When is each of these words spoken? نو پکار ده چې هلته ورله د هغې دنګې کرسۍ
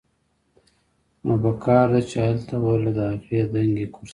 نو 1.25 1.33
پکار 1.43 1.87
ده 1.93 2.01
چې 2.09 2.17
هلته 2.27 2.55
ورله 2.63 2.91
د 2.97 2.99
هغې 3.11 3.41
دنګې 3.53 3.85
کرسۍ 3.93 4.09